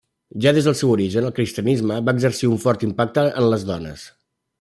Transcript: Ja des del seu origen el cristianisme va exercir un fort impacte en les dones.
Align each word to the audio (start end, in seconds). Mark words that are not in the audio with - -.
Ja 0.43 0.51
des 0.57 0.67
del 0.69 0.77
seu 0.77 0.93
origen 0.93 1.27
el 1.27 1.35
cristianisme 1.39 1.99
va 2.07 2.15
exercir 2.19 2.49
un 2.53 2.59
fort 2.67 2.87
impacte 2.91 3.27
en 3.43 3.51
les 3.55 3.67
dones. 3.73 4.09